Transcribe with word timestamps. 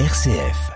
RCF. 0.00 0.72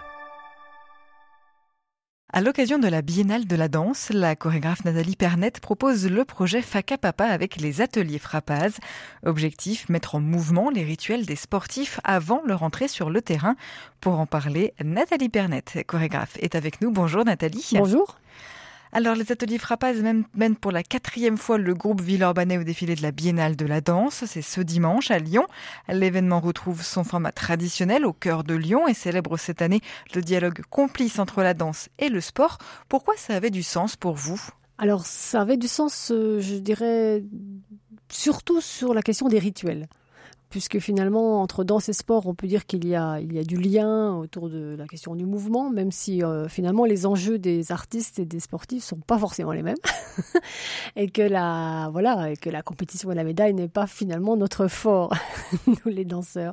À 2.33 2.41
l'occasion 2.41 2.79
de 2.79 2.87
la 2.87 3.03
Biennale 3.03 3.49
de 3.49 3.57
la 3.57 3.67
danse, 3.67 4.11
la 4.11 4.37
chorégraphe 4.37 4.85
Nathalie 4.85 5.17
Pernet 5.17 5.51
propose 5.61 6.09
le 6.09 6.25
projet 6.25 6.63
Faka 6.63 6.97
Papa 6.99 7.25
avec 7.25 7.57
les 7.57 7.81
ateliers 7.81 8.21
Frappaz. 8.21 8.79
Objectif, 9.25 9.89
mettre 9.89 10.15
en 10.15 10.21
mouvement 10.21 10.71
les 10.71 10.85
rituels 10.85 11.27
des 11.27 11.35
sportifs 11.35 11.99
avant 12.05 12.43
leur 12.47 12.63
entrée 12.63 12.87
sur 12.87 13.11
le 13.11 13.21
terrain. 13.21 13.57
Pour 14.01 14.21
en 14.21 14.27
parler, 14.27 14.73
Nathalie 14.85 15.29
Pernet, 15.29 15.65
chorégraphe, 15.89 16.37
est 16.41 16.55
avec 16.55 16.81
nous. 16.81 16.93
Bonjour 16.93 17.25
Nathalie. 17.25 17.71
Bonjour. 17.73 18.21
Alors, 18.93 19.15
les 19.15 19.31
ateliers 19.31 19.59
Frappaz 19.59 20.03
mènent 20.35 20.57
pour 20.57 20.73
la 20.73 20.83
quatrième 20.83 21.37
fois 21.37 21.59
le 21.59 21.75
groupe 21.75 22.01
Villeurbanais 22.01 22.57
au 22.57 22.65
défilé 22.65 22.95
de 22.95 23.03
la 23.03 23.11
Biennale 23.11 23.55
de 23.55 23.67
la 23.67 23.81
danse. 23.81 24.25
C'est 24.27 24.43
ce 24.43 24.63
dimanche 24.63 25.11
à 25.11 25.19
Lyon. 25.19 25.47
L'événement 25.89 26.41
retrouve 26.41 26.83
son 26.83 27.05
format 27.05 27.33
traditionnel 27.33 28.07
au 28.07 28.15
cœur 28.15 28.45
de 28.45 28.55
Lyon 28.55 28.89
et 28.89 28.95
célèbre 28.95 29.37
cette 29.37 29.61
année 29.61 29.81
le 30.15 30.23
dialogue 30.23 30.63
complice 30.71 31.19
entre 31.19 31.43
la 31.43 31.53
danse 31.53 31.91
et 31.99 32.09
le 32.09 32.21
sport. 32.21 32.59
Pourquoi 32.89 33.15
ça 33.17 33.35
avait 33.35 33.51
du 33.51 33.63
sens 33.63 33.95
pour 33.95 34.15
vous? 34.15 34.41
Alors, 34.79 35.05
ça 35.05 35.43
avait 35.43 35.57
du 35.57 35.69
sens, 35.69 36.11
euh, 36.11 36.41
je 36.41 36.55
dirais, 36.55 37.23
surtout 38.09 38.61
sur 38.61 38.95
la 38.95 39.03
question 39.03 39.29
des 39.29 39.39
rituels 39.39 39.87
puisque 40.49 40.79
finalement, 40.79 41.43
entre 41.43 41.65
danse 41.65 41.89
et 41.89 41.93
sport, 41.93 42.27
on 42.27 42.35
peut 42.35 42.47
dire 42.47 42.67
qu'il 42.67 42.87
y 42.87 42.95
a, 42.95 43.21
il 43.21 43.33
y 43.33 43.39
a 43.39 43.45
du 43.45 43.57
lien 43.57 44.15
autour 44.17 44.49
de 44.49 44.75
la 44.77 44.87
question 44.87 45.15
du 45.15 45.27
mouvement, 45.27 45.71
même 45.71 45.93
si 45.93 46.23
euh, 46.23 46.49
finalement 46.49 46.85
les 46.85 47.07
enjeux 47.07 47.39
des 47.39 47.73
artistes 47.73 48.19
et 48.19 48.25
des 48.25 48.41
sportifs 48.41 48.85
sont 48.85 48.99
pas 48.99 49.19
forcément 49.19 49.53
les 49.53 49.63
mêmes, 49.63 49.77
et 50.97 51.09
que 51.09 51.23
la, 51.23 51.91
voilà, 51.93 52.31
et 52.31 52.37
que 52.37 52.51
la 52.51 52.63
compétition 52.63 53.11
et 53.13 53.15
la 53.15 53.25
médaille 53.25 53.55
n'est 53.55 53.69
pas 53.69 53.87
finalement 53.87 54.37
notre 54.37 54.69
fort, 54.69 55.13
nous 55.67 55.93
les 55.93 56.05
danseurs. 56.05 56.53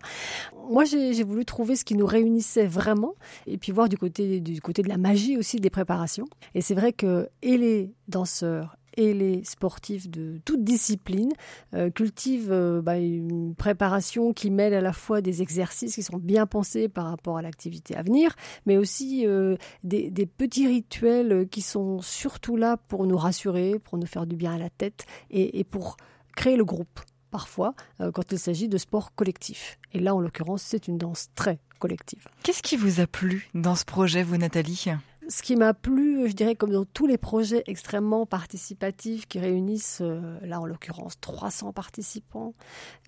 Moi, 0.70 0.84
j'ai 0.86 1.24
voulu 1.24 1.46
trouver 1.46 1.76
ce 1.76 1.86
qui 1.86 1.96
nous 1.96 2.06
réunissait 2.06 2.68
vraiment, 2.68 3.16
et 3.48 3.58
puis 3.58 3.72
voir 3.72 3.90
du 3.90 3.98
côté, 3.98 4.40
du 4.40 4.62
côté 4.62 4.82
de 4.82 4.90
la 4.90 4.98
magie 4.98 5.38
aussi 5.38 5.60
des 5.60 5.70
préparations. 5.70 6.26
Et 6.54 6.62
c'est 6.62 6.76
vrai 6.76 6.92
que 6.92 7.30
et 7.42 7.58
les 7.58 7.94
danseurs 8.08 8.76
et 8.98 9.14
les 9.14 9.44
sportifs 9.44 10.10
de 10.10 10.40
toute 10.46 10.64
discipline 10.64 11.32
euh, 11.74 11.90
cultivent 11.90 12.52
euh, 12.52 12.82
bah, 12.82 12.98
une 12.98 13.56
préparation 13.56 14.34
qui 14.34 14.52
mêle 14.52 14.74
à 14.74 14.82
la 14.82 14.94
fois 14.94 15.22
des 15.22 15.42
exercices 15.42 15.96
qui 15.96 16.04
sont 16.04 16.18
bien 16.18 16.46
pensés 16.46 16.88
par 16.88 17.08
rapport 17.08 17.38
à 17.38 17.42
l'activité 17.42 17.96
à 17.96 18.04
venir, 18.04 18.36
mais 18.66 18.78
aussi 18.78 19.26
euh, 19.26 19.58
des, 19.84 20.12
petits 20.26 20.68
rituels 20.68 21.48
qui 21.50 21.62
sont 21.62 22.02
surtout 22.02 22.58
là 22.58 22.78
pour 22.78 23.06
nous 23.06 23.18
rassurer, 23.18 23.80
pour 23.80 23.98
nous 23.98 24.08
faire 24.08 24.26
du 24.26 24.36
bien 24.36 24.56
à 24.56 24.58
la 24.58 24.70
tête 24.70 25.06
et, 25.30 25.64
pour 25.64 25.98
créer 26.36 26.58
le 26.58 26.66
groupe 26.66 27.00
parfois 27.32 27.74
quand 28.14 28.32
il 28.32 28.40
s'agit 28.40 28.68
de 28.68 28.78
sport 28.78 29.14
collectif. 29.14 29.78
Et 29.94 30.00
là, 30.00 30.16
en 30.16 30.20
l'occurrence, 30.20 30.62
c'est 30.62 30.88
une 30.88 30.98
danse 30.98 31.30
très 31.36 31.60
collective. 31.80 32.28
Qu'est-ce 32.44 32.64
qui 32.64 32.78
vous 32.78 33.00
a 33.00 33.08
plu 33.08 33.50
dans 33.54 33.76
ce 33.76 33.86
projet, 33.86 34.24
vous, 34.24 34.38
Nathalie? 34.38 34.86
Ce 35.28 35.42
qui 35.42 35.56
m'a 35.56 35.74
plu, 35.74 36.28
je 36.28 36.34
dirais, 36.34 36.56
comme 36.56 36.72
dans 36.72 36.86
tous 36.86 37.08
les 37.08 37.18
projets 37.18 37.64
extrêmement 37.68 38.26
participatifs 38.26 39.28
qui 39.28 39.40
réunissent, 39.40 40.02
euh, 40.02 40.40
là 40.42 40.60
en 40.60 40.66
l'occurrence, 40.66 41.20
300 41.20 41.74
participants 41.74 42.54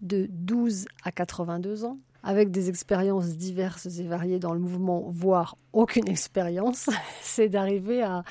de 0.02 0.28
12 0.30 0.86
à 1.04 1.12
82 1.12 1.86
ans, 1.86 2.00
avec 2.28 2.52
des 2.52 2.67
expériences 2.67 3.38
diverses 3.38 3.86
et 3.86 4.03
variées 4.03 4.38
dans 4.38 4.53
le 4.53 4.59
mouvement, 4.59 5.06
voire 5.08 5.58
aucune 5.72 6.09
expérience, 6.09 6.89
c'est 7.22 7.47
d'arriver 7.47 8.03
à, 8.03 8.25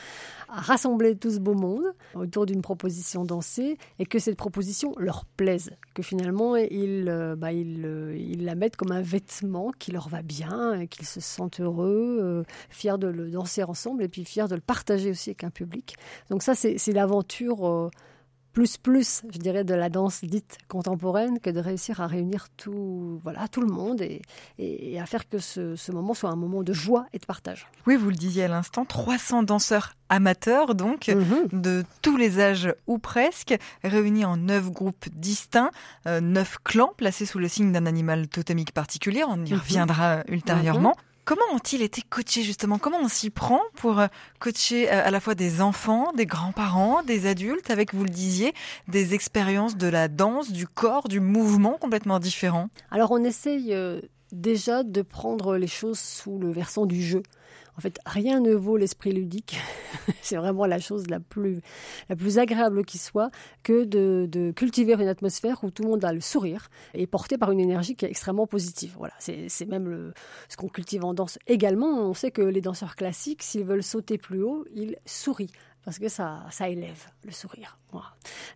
rassembler 0.48 1.16
tout 1.16 1.30
ce 1.30 1.40
beau 1.40 1.54
monde 1.54 1.82
autour 2.14 2.46
d'une 2.46 2.60
proposition 2.60 3.24
dansée 3.24 3.78
et 3.98 4.06
que 4.06 4.18
cette 4.18 4.36
proposition 4.36 4.92
leur 4.98 5.24
plaise, 5.24 5.70
que 5.94 6.02
finalement 6.02 6.54
ils, 6.56 7.08
euh, 7.08 7.34
bah, 7.34 7.48
euh, 7.52 8.14
ils, 8.16 8.44
la 8.44 8.54
mettent 8.54 8.76
comme 8.76 8.92
un 8.92 9.00
vêtement 9.00 9.72
qui 9.78 9.90
leur 9.90 10.08
va 10.08 10.22
bien, 10.22 10.86
qu'ils 10.86 11.06
se 11.06 11.20
sentent 11.20 11.60
heureux, 11.60 12.18
euh, 12.20 12.42
fiers 12.68 12.98
de 12.98 13.08
le 13.08 13.30
danser 13.30 13.64
ensemble 13.64 14.04
et 14.04 14.08
puis 14.08 14.24
fiers 14.24 14.46
de 14.46 14.54
le 14.54 14.60
partager 14.60 15.10
aussi 15.10 15.30
avec 15.30 15.42
un 15.42 15.50
public. 15.50 15.96
Donc 16.30 16.42
ça, 16.42 16.54
c'est 16.54 16.92
l'aventure 16.92 17.90
plus 18.56 18.78
plus, 18.78 19.20
je 19.30 19.38
dirais, 19.38 19.64
de 19.64 19.74
la 19.74 19.90
danse 19.90 20.24
dite 20.24 20.56
contemporaine 20.66 21.40
que 21.40 21.50
de 21.50 21.60
réussir 21.60 22.00
à 22.00 22.06
réunir 22.06 22.46
tout, 22.56 23.20
voilà, 23.22 23.48
tout 23.48 23.60
le 23.60 23.70
monde 23.70 24.00
et, 24.00 24.22
et, 24.58 24.98
à 24.98 25.04
faire 25.04 25.28
que 25.28 25.36
ce, 25.36 25.92
moment 25.92 26.14
soit 26.14 26.30
un 26.30 26.36
moment 26.36 26.62
de 26.62 26.72
joie 26.72 27.04
et 27.12 27.18
de 27.18 27.26
partage. 27.26 27.66
Oui, 27.86 27.96
vous 27.96 28.08
le 28.08 28.16
disiez 28.16 28.44
à 28.44 28.48
l'instant, 28.48 28.86
300 28.86 29.42
danseurs 29.42 29.92
amateurs, 30.08 30.74
donc, 30.74 31.08
mhm. 31.08 31.60
de 31.60 31.84
tous 32.00 32.16
les 32.16 32.40
âges 32.40 32.74
ou 32.86 32.96
presque, 32.96 33.54
réunis 33.84 34.24
en 34.24 34.38
neuf 34.38 34.70
groupes 34.70 35.06
distincts, 35.12 35.70
euh, 36.06 36.22
neuf 36.22 36.56
clans 36.64 36.94
placés 36.96 37.26
sous 37.26 37.38
le 37.38 37.48
signe 37.48 37.72
d'un 37.72 37.84
animal 37.84 38.26
totémique 38.26 38.72
particulier. 38.72 39.22
On 39.28 39.44
y 39.44 39.52
mhm. 39.52 39.58
reviendra 39.58 40.22
ultérieurement. 40.28 40.94
Mhm. 40.96 41.15
Comment 41.26 41.42
ont-ils 41.52 41.82
été 41.82 42.02
coachés 42.02 42.44
justement? 42.44 42.78
Comment 42.78 43.00
on 43.02 43.08
s'y 43.08 43.30
prend 43.30 43.60
pour 43.74 43.98
euh, 43.98 44.06
coacher 44.38 44.88
euh, 44.88 45.04
à 45.04 45.10
la 45.10 45.18
fois 45.18 45.34
des 45.34 45.60
enfants, 45.60 46.12
des 46.12 46.24
grands-parents, 46.24 47.02
des 47.02 47.26
adultes, 47.26 47.68
avec, 47.68 47.92
vous 47.94 48.04
le 48.04 48.10
disiez, 48.10 48.54
des 48.86 49.12
expériences 49.12 49.76
de 49.76 49.88
la 49.88 50.06
danse, 50.06 50.52
du 50.52 50.68
corps, 50.68 51.08
du 51.08 51.18
mouvement 51.18 51.78
complètement 51.80 52.20
différents 52.20 52.68
Alors 52.92 53.10
on 53.10 53.24
essaye 53.24 53.74
euh, 53.74 54.00
déjà 54.32 54.82
de 54.82 55.02
prendre 55.02 55.56
les 55.56 55.66
choses 55.66 55.98
sous 55.98 56.38
le 56.38 56.50
versant 56.50 56.86
du 56.86 57.02
jeu. 57.02 57.22
En 57.78 57.80
fait, 57.80 57.98
rien 58.06 58.40
ne 58.40 58.54
vaut 58.54 58.78
l'esprit 58.78 59.12
ludique. 59.12 59.58
c'est 60.22 60.36
vraiment 60.36 60.64
la 60.64 60.78
chose 60.78 61.08
la 61.08 61.20
plus, 61.20 61.60
la 62.08 62.16
plus 62.16 62.38
agréable 62.38 62.84
qui 62.84 62.96
soit 62.96 63.30
que 63.62 63.84
de, 63.84 64.52
cultiver 64.52 64.94
une 64.94 65.08
atmosphère 65.08 65.62
où 65.62 65.70
tout 65.70 65.82
le 65.82 65.90
monde 65.90 66.04
a 66.04 66.12
le 66.12 66.20
sourire 66.20 66.68
et 66.94 67.06
porté 67.06 67.36
par 67.36 67.52
une 67.52 67.60
énergie 67.60 67.94
qui 67.94 68.06
est 68.06 68.10
extrêmement 68.10 68.46
positive. 68.46 68.94
Voilà, 68.96 69.12
c'est 69.18 69.66
même 69.68 70.12
ce 70.48 70.56
qu'on 70.56 70.68
cultive 70.68 71.04
en 71.04 71.12
danse 71.12 71.38
également. 71.46 72.08
On 72.08 72.14
sait 72.14 72.30
que 72.30 72.42
les 72.42 72.62
danseurs 72.62 72.96
classiques, 72.96 73.42
s'ils 73.42 73.64
veulent 73.64 73.82
sauter 73.82 74.16
plus 74.16 74.42
haut, 74.42 74.64
ils 74.74 74.96
sourient 75.04 75.52
parce 75.86 76.00
que 76.00 76.08
ça, 76.08 76.44
ça 76.50 76.68
élève 76.68 77.06
le 77.24 77.30
sourire. 77.30 77.78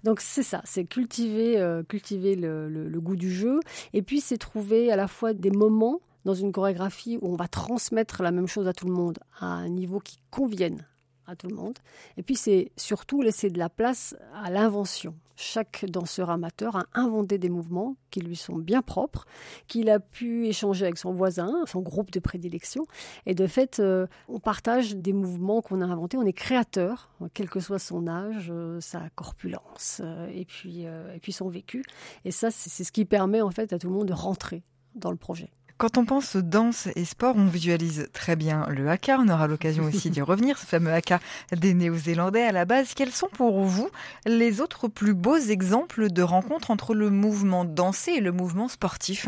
Donc 0.03 0.21
c'est 0.21 0.43
ça, 0.43 0.61
c'est 0.65 0.85
cultiver, 0.85 1.59
euh, 1.59 1.85
cultiver 1.85 2.35
le, 2.35 2.91
goût 3.01 3.15
du 3.15 3.33
jeu, 3.33 3.61
et 3.93 4.03
puis 4.03 4.21
c'est 4.21 4.37
trouver 4.37 4.91
à 4.91 4.97
la 4.97 5.07
fois 5.07 5.33
des 5.33 5.53
moments 5.53 6.01
dans 6.25 6.35
une 6.35 6.51
chorégraphie 6.51 7.19
où 7.23 7.33
on 7.33 7.37
va 7.37 7.47
transmettre 7.47 8.25
la 8.25 8.33
même 8.33 8.49
chose 8.49 8.67
à 8.67 8.73
tout 8.73 8.87
le 8.87 8.93
monde 8.93 9.21
à 9.39 9.47
un 9.47 9.69
niveau 9.69 10.01
qui 10.01 10.19
convienne 10.31 10.85
à 11.29 11.37
tout 11.37 11.47
le 11.47 11.55
monde. 11.55 11.79
Et 12.17 12.25
puis 12.25 12.35
c'est 12.35 12.73
surtout 12.77 13.23
laisser 13.23 13.49
de 13.49 13.61
la 13.61 13.71
place 13.71 14.17
à 14.35 14.51
l'invention. 14.51 15.15
Chaque 15.43 15.87
danseur 15.89 16.28
amateur 16.28 16.77
a 16.77 16.84
inventé 16.93 17.39
des 17.39 17.49
mouvements 17.49 17.97
qui 18.11 18.21
lui 18.21 18.37
sont 18.37 18.56
bien 18.59 18.83
propres, 18.83 19.25
qu'il 19.69 19.89
a 19.89 19.99
pu 19.99 20.47
échanger 20.47 20.84
avec 20.84 20.99
son 20.99 21.15
voisin, 21.15 21.65
son 21.65 21.81
groupe 21.81 22.11
de 22.11 22.21
prédilection. 22.21 22.87
Et 23.25 23.34
de 23.34 23.47
fait, 23.47 23.81
euh, 23.81 24.06
on 24.28 24.39
partage 24.39 24.97
des 24.97 25.15
mouvements 25.15 25.62
qu'on 25.62 25.81
a 25.81 25.87
inventés. 25.87 26.19
On 26.19 26.27
est 26.27 26.34
créateur, 26.34 27.11
quel 27.33 27.49
que 27.49 27.59
soit 27.59 27.78
son 27.78 28.06
âge, 28.06 28.51
euh, 28.51 28.83
sa 28.83 29.09
corpulence 29.15 30.03
euh, 30.05 30.28
et, 30.31 30.45
puis, 30.45 30.83
et 30.83 31.21
puis 31.23 31.33
son 31.33 31.49
vécu. 31.49 31.84
Et 32.27 32.33
ça, 32.33 32.51
c'est 32.51 32.84
ce 32.84 32.93
qui 32.93 33.07
permet 33.07 33.41
en 33.41 33.51
fait 33.51 33.72
à 33.72 33.78
tout 33.78 33.89
le 33.89 33.95
monde 33.95 34.09
de 34.09 34.12
rentrer 34.12 34.62
dans 34.95 35.11
le 35.11 35.17
projet. 35.17 35.51
Quand 35.81 35.97
on 35.97 36.05
pense 36.05 36.37
danse 36.37 36.89
et 36.95 37.07
sport, 37.07 37.37
on 37.39 37.47
visualise 37.47 38.11
très 38.13 38.37
bien 38.37 38.67
le 38.69 38.91
haka. 38.91 39.19
On 39.19 39.31
aura 39.31 39.47
l'occasion 39.47 39.85
aussi 39.85 40.11
d'y 40.11 40.21
revenir, 40.21 40.59
ce 40.59 40.67
fameux 40.67 40.93
haka 40.93 41.21
des 41.57 41.73
Néo-Zélandais 41.73 42.43
à 42.43 42.53
la 42.53 42.67
base. 42.67 42.93
Quels 42.93 43.13
sont 43.13 43.31
pour 43.33 43.63
vous 43.63 43.89
les 44.27 44.61
autres 44.61 44.89
plus 44.89 45.15
beaux 45.15 45.39
exemples 45.39 46.13
de 46.13 46.21
rencontres 46.21 46.71
entre 46.71 46.93
le 46.93 47.09
mouvement 47.09 47.65
dansé 47.65 48.11
et 48.11 48.21
le 48.21 48.31
mouvement 48.31 48.69
sportif? 48.69 49.27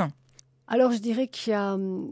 Alors 0.69 0.93
je 0.93 0.99
dirais 0.99 1.29
qu'il 1.29 1.55
y 1.55 1.57
a 1.57 1.73
hum, 1.73 2.11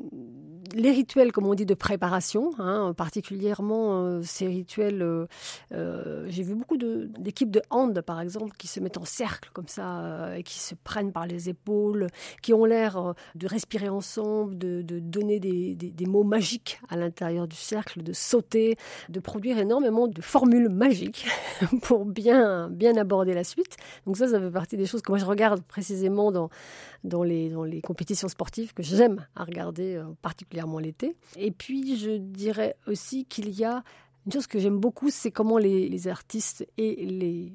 les 0.75 0.91
rituels, 0.91 1.33
comme 1.33 1.47
on 1.47 1.55
dit, 1.55 1.67
de 1.67 1.75
préparation, 1.75 2.53
hein, 2.59 2.93
particulièrement 2.97 4.05
euh, 4.05 4.23
ces 4.23 4.47
rituels. 4.47 5.03
Euh, 5.03 5.27
euh, 5.73 6.27
j'ai 6.29 6.43
vu 6.43 6.55
beaucoup 6.55 6.77
d'équipes 6.77 7.51
de, 7.51 7.63
hand, 7.71 8.01
par 8.03 8.21
exemple, 8.21 8.57
qui 8.57 8.67
se 8.69 8.81
mettent 8.81 8.99
en 8.99 9.05
cercle 9.05 9.51
comme 9.53 9.69
ça 9.69 10.37
et 10.37 10.43
qui 10.43 10.59
se 10.59 10.75
prennent 10.75 11.13
par 11.13 11.27
les 11.27 11.49
épaules, 11.49 12.09
qui 12.43 12.53
ont 12.53 12.65
l'air 12.65 13.15
de 13.35 13.47
respirer 13.47 13.89
ensemble, 13.89 14.57
de, 14.59 14.83
donner 14.83 15.41
des, 15.41 16.07
mots 16.07 16.25
magiques 16.25 16.81
à 16.89 16.97
l'intérieur 16.97 17.47
du 17.47 17.57
cercle, 17.57 18.03
de 18.03 18.13
sauter, 18.13 18.77
de 19.09 19.21
produire 19.21 19.59
énormément 19.59 20.09
de 20.09 20.21
formules 20.23 20.69
magiques 20.69 21.27
pour 21.83 22.05
bien, 22.05 22.69
bien 22.69 22.97
aborder 22.97 23.35
la 23.35 23.45
suite. 23.45 23.77
Donc 24.07 24.17
ça, 24.17 24.27
ça 24.29 24.41
fait 24.41 24.51
partie 24.51 24.77
des 24.77 24.87
choses 24.87 25.03
que 25.03 25.13
moi 25.13 25.19
je 25.19 25.25
regarde 25.25 25.63
précisément 25.63 26.33
dans, 26.33 27.23
les, 27.23 27.49
dans 27.51 27.65
les 27.65 27.81
compétitions 27.81 28.29
sportives 28.29 28.75
que 28.75 28.83
j'aime 28.83 29.27
à 29.37 29.45
regarder, 29.45 30.03
particulièrement 30.23 30.60
l'été. 30.79 31.17
Et 31.37 31.51
puis, 31.51 31.97
je 31.97 32.11
dirais 32.11 32.77
aussi 32.87 33.25
qu'il 33.25 33.51
y 33.51 33.65
a 33.65 33.83
une 34.27 34.33
chose 34.33 34.47
que 34.47 34.59
j'aime 34.59 34.79
beaucoup, 34.79 35.11
c'est 35.11 35.31
comment 35.31 35.59
les, 35.59 36.09
artistes 36.09 36.67
et 36.77 37.07
les 37.07 37.53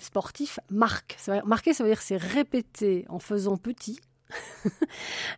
sportifs 0.00 0.58
marquent. 0.70 1.16
marquer, 1.44 1.72
ça 1.72 1.84
veut 1.84 1.90
dire 1.90 2.02
c'est 2.02 2.16
répéter 2.16 3.04
en 3.08 3.18
faisant 3.18 3.56
petit 3.56 4.00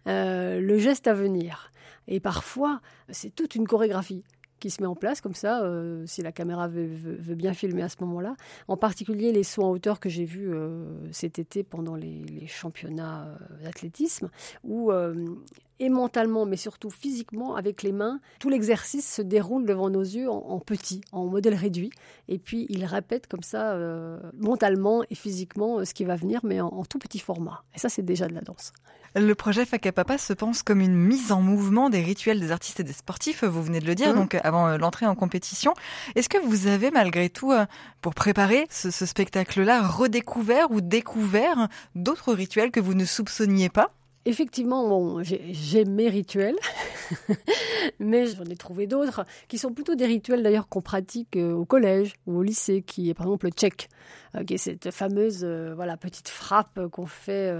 euh, 0.06 0.60
le 0.60 0.78
geste 0.78 1.06
à 1.06 1.14
venir. 1.14 1.72
Et 2.06 2.20
parfois, 2.20 2.80
c'est 3.10 3.34
toute 3.34 3.54
une 3.54 3.66
chorégraphie 3.66 4.24
qui 4.58 4.70
se 4.70 4.82
met 4.82 4.88
en 4.88 4.96
place 4.96 5.20
comme 5.20 5.34
ça, 5.34 5.62
euh, 5.62 6.04
si 6.06 6.22
la 6.22 6.32
caméra 6.32 6.66
veut, 6.66 7.34
bien 7.34 7.54
filmer 7.54 7.82
à 7.82 7.88
ce 7.88 7.96
moment-là. 8.00 8.34
En 8.66 8.76
particulier 8.76 9.30
les 9.30 9.44
sauts 9.44 9.62
en 9.62 9.70
hauteur 9.70 10.00
que 10.00 10.08
j'ai 10.08 10.24
vus 10.24 10.52
euh, 10.52 10.84
cet 11.12 11.38
été 11.38 11.62
pendant 11.62 11.94
les, 11.94 12.46
championnats 12.48 13.38
d'athlétisme, 13.62 14.30
où 14.64 14.90
et 15.80 15.88
mentalement, 15.88 16.46
mais 16.46 16.56
surtout 16.56 16.90
physiquement, 16.90 17.54
avec 17.54 17.82
les 17.82 17.92
mains. 17.92 18.20
Tout 18.40 18.48
l'exercice 18.48 19.12
se 19.12 19.22
déroule 19.22 19.64
devant 19.64 19.90
nos 19.90 20.02
yeux 20.02 20.30
en, 20.30 20.58
petit, 20.60 21.00
en 21.12 21.26
modèle 21.26 21.54
réduit. 21.54 21.90
Et 22.28 22.38
puis, 22.38 22.66
il 22.68 22.84
répète 22.84 23.26
comme 23.26 23.42
ça, 23.42 23.72
euh, 23.72 24.18
mentalement 24.38 25.02
et 25.10 25.14
physiquement, 25.14 25.84
ce 25.84 25.94
qui 25.94 26.04
va 26.04 26.16
venir, 26.16 26.40
mais 26.44 26.60
en, 26.60 26.84
tout 26.84 26.98
petit 26.98 27.18
format. 27.18 27.62
Et 27.74 27.78
ça, 27.78 27.88
c'est 27.88 28.02
déjà 28.02 28.26
de 28.28 28.34
la 28.34 28.40
danse. 28.40 28.72
Le 29.14 29.34
projet 29.34 29.64
Fakapapa 29.64 30.18
se 30.18 30.32
pense 30.32 30.62
comme 30.62 30.80
une 30.80 30.94
mise 30.94 31.32
en 31.32 31.40
mouvement 31.40 31.88
des 31.88 32.02
rituels 32.02 32.40
des 32.40 32.52
artistes 32.52 32.80
et 32.80 32.84
des 32.84 32.92
sportifs, 32.92 33.42
vous 33.42 33.62
venez 33.62 33.80
de 33.80 33.86
le 33.86 33.94
dire, 33.94 34.12
mmh. 34.12 34.16
donc 34.16 34.34
avant 34.42 34.68
euh, 34.68 34.76
l'entrée 34.76 35.06
en 35.06 35.14
compétition. 35.14 35.72
Est-ce 36.14 36.28
que 36.28 36.38
vous 36.38 36.66
avez 36.66 36.90
malgré 36.90 37.30
tout, 37.30 37.52
euh, 37.52 37.64
pour 38.02 38.14
préparer 38.14 38.66
ce, 38.70 38.90
ce 38.90 39.06
spectacle-là, 39.06 39.86
redécouvert 39.86 40.70
ou 40.70 40.80
découvert 40.82 41.68
d'autres 41.94 42.34
rituels 42.34 42.70
que 42.70 42.80
vous 42.80 42.94
ne 42.94 43.06
soupçonniez 43.06 43.70
pas? 43.70 43.90
Effectivement, 44.24 44.86
bon, 44.86 45.22
j'ai 45.22 45.84
mes 45.84 46.08
rituels, 46.08 46.56
mais 47.98 48.26
j'en 48.26 48.44
ai 48.44 48.56
trouvé 48.56 48.86
d'autres 48.86 49.24
qui 49.46 49.58
sont 49.58 49.72
plutôt 49.72 49.94
des 49.94 50.06
rituels 50.06 50.42
d'ailleurs 50.42 50.68
qu'on 50.68 50.82
pratique 50.82 51.36
euh, 51.36 51.52
au 51.52 51.64
collège 51.64 52.14
ou 52.26 52.38
au 52.38 52.42
lycée, 52.42 52.82
qui 52.82 53.08
est 53.08 53.14
par 53.14 53.26
exemple 53.26 53.46
le 53.46 53.52
check, 53.52 53.88
euh, 54.34 54.44
qui 54.44 54.54
est 54.54 54.58
cette 54.58 54.90
fameuse 54.90 55.44
euh, 55.44 55.72
voilà 55.74 55.96
petite 55.96 56.28
frappe 56.28 56.88
qu'on 56.90 57.06
fait 57.06 57.50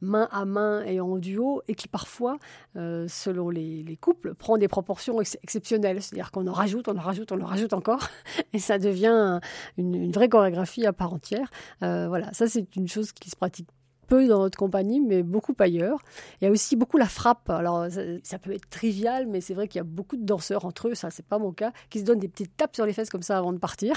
main 0.00 0.28
à 0.32 0.44
main 0.44 0.82
et 0.84 1.00
en 1.00 1.16
duo, 1.16 1.62
et 1.68 1.74
qui 1.74 1.88
parfois, 1.88 2.36
selon 2.74 3.48
les, 3.48 3.96
couples, 4.00 4.34
prend 4.34 4.58
des 4.58 4.68
proportions 4.68 5.20
exceptionnelles. 5.20 6.02
C'est-à-dire 6.02 6.30
qu'on 6.30 6.46
en 6.46 6.52
rajoute, 6.52 6.88
on 6.88 6.98
en 6.98 7.02
rajoute, 7.02 7.32
on 7.32 7.40
en 7.40 7.46
rajoute 7.46 7.72
encore, 7.72 8.08
et 8.52 8.58
ça 8.58 8.78
devient 8.78 9.40
une, 9.78 9.94
une 9.94 10.12
vraie 10.12 10.28
chorégraphie 10.28 10.84
à 10.84 10.92
part 10.92 11.14
entière. 11.14 11.48
voilà, 11.80 12.32
ça 12.32 12.48
c'est 12.48 12.76
une 12.76 12.88
chose 12.88 13.12
qui 13.12 13.30
se 13.30 13.36
pratique 13.36 13.68
peu 14.06 14.26
dans 14.26 14.40
notre 14.40 14.58
compagnie, 14.58 15.00
mais 15.00 15.22
beaucoup 15.22 15.54
ailleurs. 15.58 16.02
Il 16.40 16.44
y 16.44 16.48
a 16.48 16.50
aussi 16.50 16.76
beaucoup 16.76 16.98
la 16.98 17.06
frappe. 17.06 17.50
Alors, 17.50 17.86
ça, 18.22 18.38
peut 18.38 18.52
être 18.52 18.68
trivial, 18.68 19.26
mais 19.26 19.40
c'est 19.40 19.54
vrai 19.54 19.68
qu'il 19.68 19.78
y 19.78 19.80
a 19.80 19.84
beaucoup 19.84 20.16
de 20.16 20.24
danseurs 20.24 20.64
entre 20.64 20.88
eux, 20.88 20.94
ça, 20.94 21.10
c'est 21.10 21.24
pas 21.24 21.38
mon 21.38 21.52
cas, 21.52 21.72
qui 21.90 22.00
se 22.00 22.04
donnent 22.04 22.18
des 22.18 22.28
petites 22.28 22.56
tapes 22.56 22.74
sur 22.74 22.86
les 22.86 22.92
fesses 22.92 23.10
comme 23.10 23.22
ça 23.22 23.38
avant 23.38 23.52
de 23.52 23.58
partir. 23.58 23.94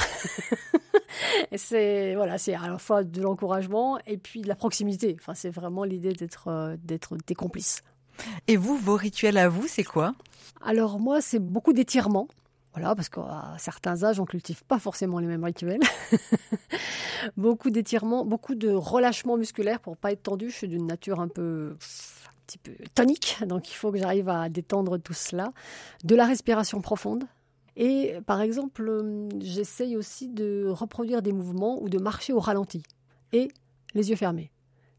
c'est, 1.56 2.16
voilà, 2.16 2.38
c'est 2.38 2.54
à 2.54 2.68
la 2.68 2.78
fois 2.78 3.04
de 3.04 3.22
l'encouragement 3.22 4.00
et 4.06 4.18
puis 4.18 4.42
de 4.42 4.48
la 4.48 4.56
proximité. 4.56 5.16
Enfin, 5.20 5.34
c'est 5.34 5.50
vraiment 5.50 5.84
l'idée 5.84 6.14
d'être, 6.14 6.48
euh, 6.48 6.76
d'être 6.84 7.18
des 7.26 7.36
complices. 7.36 7.82
Et 8.48 8.58
vous, 8.58 8.78
vos 8.78 8.96
rituels 8.96 9.38
à 9.38 9.50
vous, 9.50 9.68
c'est 9.68 9.84
quoi? 9.84 10.14
Alors, 10.64 11.00
moi, 11.00 11.22
c'est 11.22 11.40
beaucoup 11.40 11.74
d'étirements. 11.74 12.28
Voilà, 12.76 12.94
parce 12.94 13.08
qu'à 13.08 13.56
certains 13.58 14.04
âges, 14.04 14.20
on 14.20 14.26
cultive 14.26 14.66
pas 14.66 14.80
forcément 14.80 15.20
les 15.20 15.28
mêmes 15.28 15.46
rituels. 15.46 15.80
beaucoup 17.38 17.70
d'étirements, 17.70 18.26
beaucoup 18.26 18.54
de 18.54 18.70
relâchement 18.70 19.38
musculaire 19.38 19.80
pour 19.80 19.96
pas 19.96 20.12
être 20.12 20.24
tendu. 20.24 20.50
Je 20.50 20.56
suis 20.56 20.68
d'une 20.68 20.86
nature 20.86 21.22
un 21.22 21.30
peu 21.30 21.78
un 21.78 22.34
petit 22.46 22.58
peu 22.58 22.74
tonique, 22.94 23.38
donc 23.48 23.72
il 23.72 23.76
faut 23.76 23.94
que 23.94 23.98
j'arrive 23.98 24.28
à 24.28 24.50
détendre 24.50 24.98
tout 24.98 25.14
cela. 25.14 25.52
De 26.04 26.16
la 26.16 26.26
respiration 26.26 26.82
profonde. 26.82 27.24
Et 27.78 28.16
par 28.26 28.42
exemple, 28.42 28.90
euh, 28.90 29.30
j'essaye 29.40 29.96
aussi 29.96 30.28
de 30.28 30.68
reproduire 30.68 31.22
des 31.22 31.32
mouvements 31.32 31.82
ou 31.82 31.88
de 31.88 31.98
marcher 31.98 32.34
au 32.34 32.40
ralenti 32.40 32.84
et 33.32 33.48
les 33.94 34.10
yeux 34.10 34.16
fermés. 34.18 34.52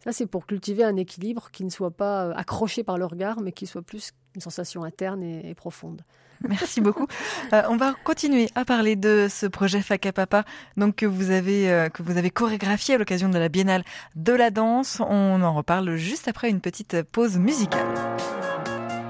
Ça, 0.02 0.12
c'est 0.12 0.26
pour 0.26 0.46
cultiver 0.46 0.82
un 0.82 0.96
équilibre 0.96 1.50
qui 1.50 1.64
ne 1.64 1.70
soit 1.70 1.90
pas 1.90 2.26
euh, 2.26 2.32
accroché 2.36 2.84
par 2.84 2.96
le 2.96 3.04
regard, 3.04 3.40
mais 3.40 3.52
qui 3.52 3.66
soit 3.66 3.82
plus 3.82 4.12
une 4.34 4.40
sensation 4.40 4.82
interne 4.82 5.22
et 5.22 5.54
profonde. 5.54 6.02
Merci 6.48 6.80
beaucoup. 6.80 7.06
Euh, 7.52 7.62
on 7.68 7.76
va 7.76 7.94
continuer 8.04 8.48
à 8.54 8.64
parler 8.64 8.96
de 8.96 9.28
ce 9.30 9.46
projet 9.46 9.80
Fakapapa 9.80 10.44
donc 10.76 10.96
que 10.96 11.06
vous 11.06 11.30
avez 11.30 11.70
euh, 11.70 11.88
que 11.88 12.02
vous 12.02 12.16
avez 12.16 12.30
chorégraphié 12.30 12.94
à 12.94 12.98
l'occasion 12.98 13.28
de 13.28 13.38
la 13.38 13.48
Biennale 13.48 13.84
de 14.14 14.32
la 14.32 14.50
danse. 14.50 15.00
On 15.00 15.42
en 15.42 15.54
reparle 15.54 15.96
juste 15.96 16.28
après 16.28 16.50
une 16.50 16.60
petite 16.60 17.02
pause 17.02 17.38
musicale. 17.38 17.86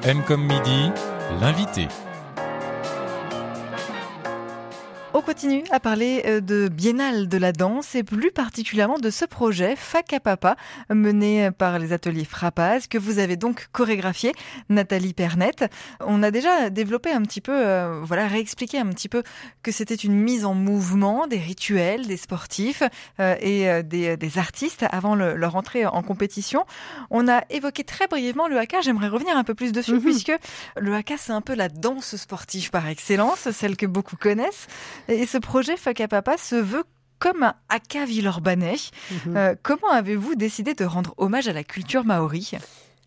M 0.04 0.22
comme 0.26 0.42
midi, 0.42 0.90
l'invité. 1.40 1.88
On 5.16 5.22
continue 5.22 5.64
à 5.70 5.80
parler 5.80 6.22
euh, 6.26 6.40
de 6.42 6.68
Biennale 6.68 7.26
de 7.26 7.38
la 7.38 7.52
danse 7.52 7.94
et 7.94 8.02
plus 8.02 8.30
particulièrement 8.30 8.98
de 8.98 9.08
ce 9.08 9.24
projet 9.24 9.74
Papa 10.22 10.56
mené 10.90 11.50
par 11.52 11.78
les 11.78 11.94
ateliers 11.94 12.26
Frappaz 12.26 12.86
que 12.86 12.98
vous 12.98 13.18
avez 13.18 13.36
donc 13.36 13.68
chorégraphié, 13.72 14.34
Nathalie 14.68 15.14
Pernette. 15.14 15.72
On 16.00 16.22
a 16.22 16.30
déjà 16.30 16.68
développé 16.68 17.12
un 17.12 17.22
petit 17.22 17.40
peu, 17.40 17.54
euh, 17.54 18.02
voilà, 18.02 18.26
réexpliqué 18.26 18.78
un 18.78 18.88
petit 18.88 19.08
peu 19.08 19.22
que 19.62 19.72
c'était 19.72 19.94
une 19.94 20.12
mise 20.12 20.44
en 20.44 20.52
mouvement 20.52 21.26
des 21.26 21.38
rituels 21.38 22.06
des 22.06 22.18
sportifs 22.18 22.82
euh, 23.18 23.36
et 23.40 23.82
des, 23.84 24.38
artistes 24.38 24.84
avant 24.90 25.14
leur 25.14 25.56
entrée 25.56 25.86
en 25.86 26.02
compétition. 26.02 26.66
On 27.08 27.26
a 27.26 27.42
évoqué 27.48 27.84
très 27.84 28.06
brièvement 28.06 28.48
le 28.48 28.58
haka. 28.58 28.82
J'aimerais 28.82 29.08
revenir 29.08 29.34
un 29.34 29.44
peu 29.44 29.54
plus 29.54 29.72
dessus 29.72 29.94
mhm. 29.94 30.02
puisque 30.02 30.32
le 30.76 30.94
haka 30.94 31.16
c'est 31.16 31.32
un 31.32 31.40
peu 31.40 31.54
la 31.54 31.70
danse 31.70 32.16
sportive 32.16 32.70
par 32.70 32.86
excellence, 32.86 33.48
celle 33.52 33.78
que 33.78 33.86
beaucoup 33.86 34.16
connaissent. 34.16 34.66
Et 35.08 35.26
ce 35.26 35.38
projet 35.38 35.76
Fuck 35.76 36.06
Papa 36.08 36.36
se 36.36 36.56
veut 36.56 36.84
comme 37.18 37.42
un 37.42 37.54
haka 37.68 38.04
villeurbanais. 38.04 38.76
Mhm. 39.10 39.36
Euh, 39.36 39.54
comment 39.62 39.90
avez-vous 39.90 40.34
décidé 40.34 40.74
de 40.74 40.84
rendre 40.84 41.14
hommage 41.16 41.48
à 41.48 41.52
la 41.52 41.64
culture 41.64 42.04
maori? 42.04 42.52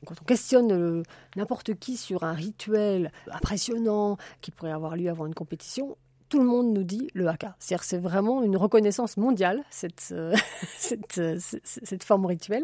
Quand 0.05 0.15
on 0.21 0.25
questionne 0.25 0.71
euh, 0.71 1.03
n'importe 1.35 1.75
qui 1.75 1.97
sur 1.97 2.23
un 2.23 2.33
rituel 2.33 3.11
impressionnant 3.31 4.17
qui 4.41 4.51
pourrait 4.51 4.71
avoir 4.71 4.95
lieu 4.95 5.09
avant 5.09 5.25
une 5.25 5.33
compétition, 5.33 5.97
tout 6.29 6.39
le 6.39 6.45
monde 6.45 6.73
nous 6.73 6.83
dit 6.83 7.09
le 7.13 7.27
haka. 7.27 7.55
C'est-à-dire 7.59 7.83
c'est 7.83 7.97
vraiment 7.97 8.43
une 8.43 8.55
reconnaissance 8.55 9.17
mondiale, 9.17 9.63
cette, 9.69 10.09
euh, 10.11 10.35
cette, 10.77 12.03
forme 12.03 12.25
rituelle. 12.27 12.63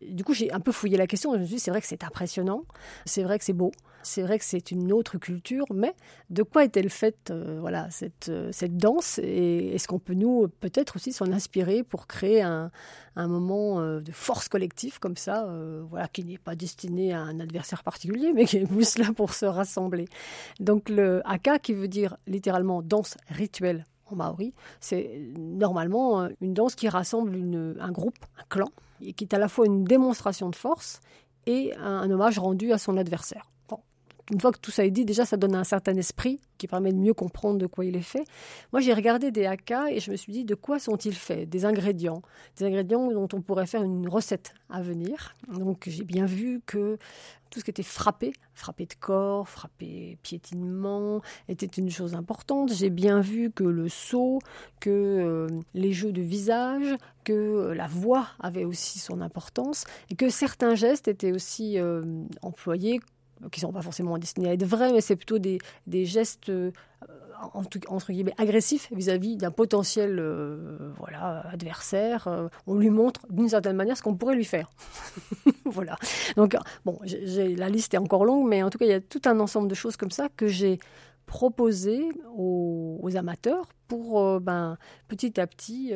Du 0.00 0.24
coup, 0.24 0.32
j'ai 0.32 0.50
un 0.52 0.60
peu 0.60 0.72
fouillé 0.72 0.96
la 0.96 1.06
question. 1.06 1.34
Je 1.34 1.38
me 1.38 1.44
suis 1.44 1.56
dit, 1.56 1.60
c'est 1.60 1.70
vrai 1.70 1.80
que 1.80 1.86
c'est 1.86 2.04
impressionnant, 2.04 2.62
c'est 3.04 3.24
vrai 3.24 3.38
que 3.38 3.44
c'est 3.44 3.52
beau, 3.52 3.72
c'est 4.02 4.22
vrai 4.22 4.38
que 4.38 4.44
c'est 4.44 4.70
une 4.70 4.92
autre 4.92 5.18
culture, 5.18 5.66
mais 5.74 5.94
de 6.30 6.42
quoi 6.42 6.64
est-elle 6.64 6.90
faite, 6.90 7.30
euh, 7.30 7.58
voilà, 7.60 7.90
cette, 7.90 8.28
euh, 8.28 8.50
cette 8.52 8.76
danse 8.76 9.18
Et 9.22 9.74
est-ce 9.74 9.88
qu'on 9.88 9.98
peut, 9.98 10.14
nous, 10.14 10.48
peut-être 10.60 10.96
aussi 10.96 11.12
s'en 11.12 11.30
inspirer 11.32 11.82
pour 11.82 12.06
créer 12.06 12.42
un, 12.42 12.70
un 13.16 13.28
moment 13.28 13.80
de 13.80 14.12
force 14.12 14.48
collective 14.48 14.98
comme 14.98 15.16
ça, 15.16 15.46
voilà, 15.88 16.08
qui 16.08 16.24
n'est 16.24 16.38
pas 16.38 16.54
destiné 16.54 17.12
à 17.12 17.20
un 17.20 17.40
adversaire 17.40 17.82
particulier, 17.82 18.32
mais 18.32 18.44
qui 18.44 18.58
est 18.58 18.66
plus 18.66 18.98
là 18.98 19.12
pour 19.14 19.34
se 19.34 19.46
rassembler. 19.46 20.06
Donc 20.60 20.88
le 20.88 21.20
haka, 21.24 21.58
qui 21.58 21.74
veut 21.74 21.88
dire 21.88 22.16
littéralement 22.26 22.82
danse 22.82 23.16
rituelle 23.28 23.84
en 24.12 24.16
maori, 24.16 24.54
c'est 24.80 25.20
normalement 25.38 26.22
euh, 26.22 26.28
une 26.40 26.54
danse 26.54 26.74
qui 26.74 26.88
rassemble 26.88 27.36
un 27.80 27.92
groupe, 27.92 28.18
un 28.38 28.44
clan, 28.48 28.70
et 29.00 29.12
qui 29.12 29.24
est 29.24 29.34
à 29.34 29.38
la 29.38 29.48
fois 29.48 29.66
une 29.66 29.84
démonstration 29.84 30.50
de 30.50 30.56
force 30.56 31.00
et 31.46 31.74
un, 31.76 32.10
hommage 32.10 32.38
rendu 32.38 32.72
à 32.72 32.78
son 32.78 32.96
adversaire. 32.96 33.50
Une 34.30 34.40
fois 34.40 34.52
que 34.52 34.58
tout 34.58 34.70
ça 34.70 34.84
est 34.84 34.90
dit, 34.90 35.04
déjà 35.04 35.24
ça 35.24 35.36
donne 35.36 35.54
un 35.54 35.64
certain 35.64 35.96
esprit 35.96 36.40
qui 36.56 36.68
permet 36.68 36.92
de 36.92 36.98
mieux 36.98 37.14
comprendre 37.14 37.58
de 37.58 37.66
quoi 37.66 37.84
il 37.84 37.96
est 37.96 38.02
fait. 38.02 38.24
Moi 38.72 38.80
j'ai 38.80 38.94
regardé 38.94 39.30
des 39.30 39.46
haka 39.46 39.90
et 39.90 39.98
je 39.98 40.10
me 40.10 40.16
suis 40.16 40.32
dit 40.32 40.44
de 40.44 40.54
quoi 40.54 40.78
sont-ils 40.78 41.14
faits? 41.14 41.48
Des 41.48 41.64
ingrédients, 41.64 42.22
des 42.56 42.64
ingrédients 42.64 43.10
dont 43.10 43.28
on 43.32 43.40
pourrait 43.40 43.66
faire 43.66 43.82
une 43.82 44.08
recette 44.08 44.54
à 44.68 44.82
venir. 44.82 45.34
Donc 45.48 45.84
j'ai 45.86 46.04
bien 46.04 46.26
vu 46.26 46.60
que 46.64 46.98
tout 47.50 47.58
ce 47.58 47.64
qui 47.64 47.70
était 47.70 47.82
frappé, 47.82 48.32
frappé 48.54 48.86
de 48.86 48.94
corps, 48.94 49.48
frappé 49.48 50.18
piétinement, 50.22 51.20
était 51.48 51.66
une 51.66 51.90
chose 51.90 52.14
importante. 52.14 52.72
J'ai 52.72 52.90
bien 52.90 53.20
vu 53.20 53.50
que 53.50 53.64
le 53.64 53.88
saut, 53.88 54.38
que 54.78 54.90
euh, 54.90 55.48
les 55.74 55.92
jeux 55.92 56.12
de 56.12 56.22
visage, 56.22 56.94
que 57.24 57.32
euh, 57.32 57.74
la 57.74 57.88
voix 57.88 58.28
avait 58.38 58.64
aussi 58.64 59.00
son 59.00 59.20
importance 59.20 59.84
et 60.10 60.14
que 60.14 60.28
certains 60.28 60.76
gestes 60.76 61.08
étaient 61.08 61.32
aussi 61.32 61.78
euh, 61.78 62.04
employés 62.42 63.00
qui 63.50 63.60
ne 63.60 63.68
sont 63.68 63.72
pas 63.72 63.82
forcément 63.82 64.18
destinés 64.18 64.50
à 64.50 64.52
être 64.54 64.64
vrais, 64.64 64.92
mais 64.92 65.00
c'est 65.00 65.16
plutôt 65.16 65.38
des, 65.38 65.58
gestes 66.04 66.50
entre 67.88 68.12
guillemets 68.12 68.34
agressif 68.38 68.88
vis-à-vis 68.92 69.36
d'un 69.36 69.50
potentiel 69.50 70.18
euh, 70.18 70.92
adversaire. 71.50 72.28
Euh, 72.28 72.48
on 72.66 72.74
lui 72.74 72.90
montre 72.90 73.26
d'une 73.30 73.48
certaine 73.48 73.76
manière 73.76 73.96
ce 73.96 74.02
qu'on 74.02 74.14
pourrait 74.14 74.34
lui 74.34 74.44
faire. 74.44 74.70
voilà. 75.64 75.96
Donc 76.36 76.56
bon, 76.84 76.98
la 77.04 77.68
liste 77.68 77.94
est 77.94 77.98
encore 77.98 78.24
longue, 78.24 78.48
mais 78.48 78.62
en 78.62 78.70
tout 78.70 78.78
cas 78.78 78.84
il 78.84 78.90
y 78.90 78.94
a 78.94 79.00
tout 79.00 79.22
un 79.24 79.40
ensemble 79.40 79.68
de 79.68 79.74
choses 79.74 79.96
comme 79.96 80.10
ça 80.10 80.28
que 80.36 80.46
j'ai 80.46 80.78
proposé 81.26 82.08
aux, 82.36 83.10
amateurs 83.14 83.68
pour 83.88 84.20
euh, 84.20 84.40
ben, 84.40 84.76
petit 85.08 85.40
à 85.40 85.46
petit 85.46 85.92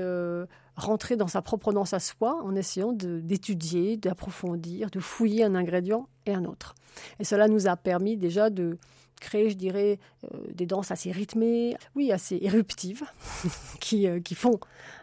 rentrer 0.76 1.16
dans 1.16 1.28
sa 1.28 1.43
propre 1.43 1.73
danse 1.73 1.93
à 1.93 2.00
soi 2.00 2.40
en 2.43 2.54
essayant 2.54 2.93
d'étudier, 2.93 3.97
d'approfondir, 3.97 4.90
de 4.90 5.00
fouiller 5.00 5.45
un 5.45 5.54
ingrédient 5.54 6.09
et 6.26 6.35
un 6.35 6.45
autre. 6.45 6.75
Et 7.21 7.25
cela 7.25 7.49
nous 7.49 7.66
a 7.69 7.76
permis 7.76 8.16
déjà 8.16 8.50
de 8.50 8.78
créer, 9.21 9.50
je 9.50 9.57
dirais, 9.57 9.99
euh, 10.25 10.38
des 10.52 10.66
danses 10.66 10.90
assez 10.90 11.11
rythmées, 11.11 11.76
oui, 11.95 12.12
assez 12.12 12.38
éruptives, 12.43 13.04
qui, 13.81 14.07
euh, 14.07 14.21
qui 14.21 14.35
font 14.35 14.59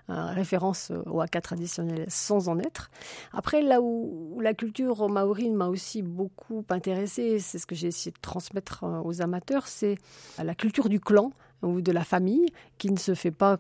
euh, 0.09 0.25
référence 0.27 0.91
au 1.07 1.21
haka 1.21 1.41
traditionnel 1.41 2.05
sans 2.07 2.49
en 2.49 2.59
être. 2.59 2.91
Après, 3.33 3.61
là 3.61 3.81
où, 3.81 4.39
la 4.41 4.53
culture 4.53 5.09
maorine 5.09 5.55
m'a 5.55 5.67
aussi 5.67 6.01
beaucoup 6.01 6.63
intéressée, 6.69 7.39
c'est 7.39 7.57
ce 7.57 7.65
que 7.65 7.75
j'ai 7.75 7.87
essayé 7.87 8.11
de 8.11 8.21
transmettre 8.21 8.83
aux 9.03 9.21
amateurs, 9.21 9.67
c'est 9.67 9.97
la 10.41 10.55
culture 10.55 10.89
du 10.89 10.99
clan 10.99 11.31
ou 11.63 11.81
de 11.81 11.91
la 11.91 12.03
famille 12.03 12.47
qui 12.77 12.91
ne 12.91 12.97
se 12.97 13.13
fait 13.13 13.31
pas 13.31 13.57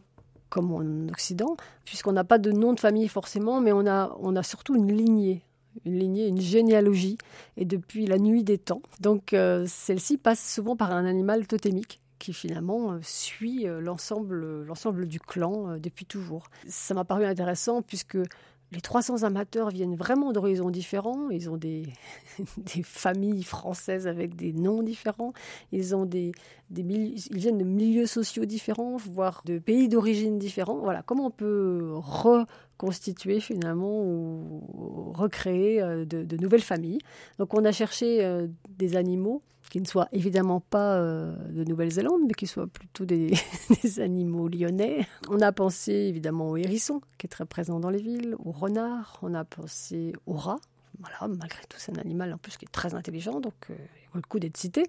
comme 0.51 0.71
en 0.71 1.07
Occident, 1.09 1.55
puisqu'on 1.85 2.11
n'a 2.11 2.23
pas 2.23 2.37
de 2.37 2.51
nom 2.51 2.73
de 2.73 2.79
famille 2.79 3.07
forcément, 3.07 3.59
mais 3.61 3.71
on 3.71 3.87
a, 3.87 4.15
on 4.19 4.35
a 4.35 4.43
surtout 4.43 4.75
une 4.75 4.91
lignée 4.91 5.41
une 5.85 5.97
lignée, 5.97 6.27
une 6.27 6.41
généalogie, 6.41 7.17
et 7.57 7.65
depuis 7.65 8.05
la 8.05 8.17
nuit 8.17 8.43
des 8.43 8.57
temps. 8.57 8.81
Donc 8.99 9.33
euh, 9.33 9.65
celle-ci 9.67 10.17
passe 10.17 10.53
souvent 10.53 10.75
par 10.75 10.91
un 10.91 11.05
animal 11.05 11.47
totémique 11.47 11.99
qui 12.19 12.33
finalement 12.33 12.91
euh, 12.91 12.99
suit 13.01 13.67
euh, 13.67 13.79
l'ensemble, 13.79 14.63
l'ensemble 14.63 15.07
du 15.07 15.19
clan 15.19 15.77
depuis 15.77 16.05
toujours. 16.05 16.49
Ça 16.67 16.93
m'a 16.93 17.05
paru 17.05 17.25
intéressant 17.25 17.81
puisque 17.81 18.17
les 18.71 18.79
300 18.79 19.23
amateurs 19.23 19.69
viennent 19.69 19.95
vraiment 19.95 20.31
d'horizons 20.31 20.69
différents. 20.69 21.29
Ils 21.29 21.49
ont 21.49 21.57
des, 21.57 21.83
familles 22.83 23.43
françaises 23.43 24.07
avec 24.07 24.35
des 24.35 24.53
noms 24.53 24.81
différents. 24.81 25.33
Ils, 25.73 25.81
viennent 25.81 27.57
de 27.57 27.63
milieux 27.63 28.05
sociaux 28.05 28.45
différents, 28.45 28.95
voire 28.95 29.41
de 29.45 29.59
pays 29.59 29.89
d'origine 29.89 30.39
différents. 30.39 30.79
Voilà, 30.79 31.03
comment 31.03 31.27
on 31.27 31.31
peut 31.31 31.91
reconstituer 31.95 33.41
finalement 33.41 34.03
ou 34.03 35.11
recréer 35.13 35.81
euh, 35.81 36.05
de, 36.05 36.23
de 36.23 36.37
nouvelles 36.37 36.61
familles? 36.61 36.99
Donc 37.39 37.53
on 37.53 37.65
a 37.65 37.73
cherché 37.73 38.23
euh, 38.23 38.47
des 38.69 38.95
animaux 38.95 39.41
qui 39.71 39.79
ne 39.79 39.85
soient 39.85 40.09
évidemment 40.11 40.59
pas 40.59 40.97
euh, 40.97 41.33
de 41.49 41.63
Nouvelle-Zélande, 41.63 42.23
mais 42.27 42.33
qui 42.33 42.45
soient 42.45 42.67
plutôt 42.67 43.05
des, 43.05 43.33
animaux 43.99 44.49
lyonnais. 44.49 45.07
On 45.29 45.39
a 45.39 45.53
pensé 45.53 45.93
évidemment 45.93 46.49
au 46.49 46.57
hérisson, 46.57 46.99
qui 47.17 47.25
est 47.25 47.29
très 47.29 47.45
présent 47.45 47.79
dans 47.79 47.89
les 47.89 48.01
villes, 48.01 48.35
au 48.43 48.51
renard, 48.51 49.17
on 49.21 49.33
a 49.33 49.45
pensé 49.45 50.11
au 50.25 50.33
rat. 50.33 50.59
Voilà, 50.99 51.33
malgré 51.33 51.61
tout, 51.69 51.77
c'est 51.79 51.97
un 51.97 52.01
animal 52.01 52.33
en 52.33 52.37
plus 52.37 52.57
qui 52.57 52.65
est 52.65 52.71
très 52.71 52.95
intelligent, 52.95 53.39
donc 53.39 53.53
euh, 53.69 53.75
il 53.79 54.07
vaut 54.13 54.17
le 54.17 54.27
coup 54.27 54.39
d'être 54.39 54.57
cité. 54.57 54.85